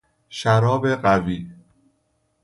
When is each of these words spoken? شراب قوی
شراب 0.29 0.87
قوی 0.95 1.51